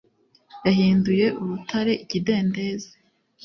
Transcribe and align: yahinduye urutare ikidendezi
yahinduye 0.65 1.25
urutare 1.41 1.93
ikidendezi 2.03 2.91